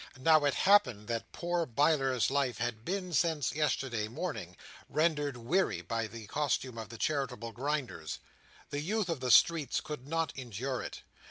Now, 0.19 0.45
it 0.45 0.55
happened 0.55 1.07
that 1.09 1.31
poor 1.31 1.67
Biler's 1.67 2.31
life 2.31 2.57
had 2.57 2.83
been, 2.83 3.13
since 3.13 3.53
yesterday 3.53 4.07
morning, 4.07 4.57
rendered 4.89 5.37
weary 5.37 5.81
by 5.81 6.07
the 6.07 6.25
costume 6.25 6.79
of 6.79 6.89
the 6.89 6.97
Charitable 6.97 7.51
Grinders. 7.51 8.17
The 8.71 8.81
youth 8.81 9.09
of 9.09 9.19
the 9.19 9.29
streets 9.29 9.79
could 9.79 10.07
not 10.07 10.33
endure 10.35 10.81
it. 10.81 11.01